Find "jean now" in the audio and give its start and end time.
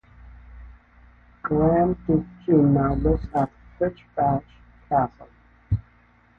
2.43-2.95